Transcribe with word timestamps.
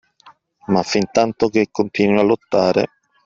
Ma 0.65 0.81
fin 0.81 1.09
tanto 1.11 1.49
che 1.49 1.69
continui 1.69 2.17
a 2.17 2.23
lottare, 2.23 2.87